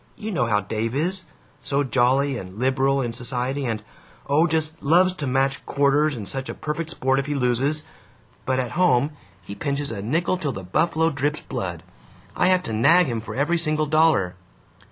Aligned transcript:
You 0.17 0.31
know 0.31 0.47
how 0.47 0.61
Dave 0.61 0.95
is: 0.95 1.25
so 1.59 1.83
jolly 1.83 2.35
and 2.35 2.57
liberal 2.57 3.03
in 3.03 3.13
society, 3.13 3.65
and 3.67 3.83
oh, 4.27 4.47
just 4.47 4.81
LOVES 4.81 5.13
to 5.17 5.27
match 5.27 5.63
quarters, 5.67 6.15
and 6.17 6.27
such 6.27 6.49
a 6.49 6.55
perfect 6.55 6.89
sport 6.89 7.19
if 7.19 7.27
he 7.27 7.35
loses! 7.35 7.85
But 8.43 8.57
at 8.59 8.71
home 8.71 9.11
he 9.43 9.53
pinches 9.53 9.91
a 9.91 10.01
nickel 10.01 10.37
till 10.37 10.53
the 10.53 10.63
buffalo 10.63 11.11
drips 11.11 11.41
blood. 11.41 11.83
I 12.35 12.47
have 12.47 12.63
to 12.63 12.73
nag 12.73 13.05
him 13.05 13.21
for 13.21 13.35
every 13.35 13.59
single 13.59 13.85
dollar." 13.85 14.33